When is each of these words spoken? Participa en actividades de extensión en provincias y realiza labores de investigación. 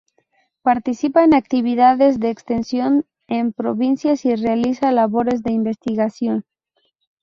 Participa 0.63 1.23
en 1.23 1.35
actividades 1.35 2.19
de 2.19 2.31
extensión 2.31 3.05
en 3.27 3.53
provincias 3.53 4.25
y 4.25 4.33
realiza 4.35 4.91
labores 4.91 5.43
de 5.43 5.51
investigación. 5.51 6.43